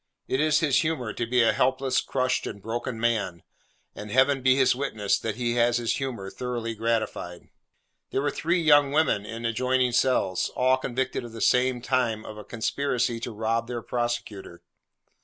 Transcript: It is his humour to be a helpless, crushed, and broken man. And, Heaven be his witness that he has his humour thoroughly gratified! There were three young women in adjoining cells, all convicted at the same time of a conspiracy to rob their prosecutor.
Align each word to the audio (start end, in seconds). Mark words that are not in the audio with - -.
It 0.27 0.39
is 0.39 0.61
his 0.61 0.77
humour 0.79 1.13
to 1.13 1.27
be 1.27 1.43
a 1.43 1.53
helpless, 1.53 2.01
crushed, 2.01 2.47
and 2.47 2.59
broken 2.59 2.99
man. 2.99 3.43
And, 3.93 4.09
Heaven 4.09 4.41
be 4.41 4.55
his 4.55 4.75
witness 4.75 5.19
that 5.19 5.35
he 5.35 5.53
has 5.57 5.77
his 5.77 5.97
humour 5.97 6.31
thoroughly 6.31 6.73
gratified! 6.73 7.49
There 8.09 8.23
were 8.23 8.31
three 8.31 8.59
young 8.63 8.91
women 8.91 9.27
in 9.27 9.45
adjoining 9.45 9.91
cells, 9.91 10.49
all 10.55 10.77
convicted 10.77 11.23
at 11.23 11.33
the 11.33 11.39
same 11.39 11.83
time 11.83 12.25
of 12.25 12.35
a 12.35 12.43
conspiracy 12.43 13.19
to 13.19 13.31
rob 13.31 13.67
their 13.67 13.83
prosecutor. 13.83 14.63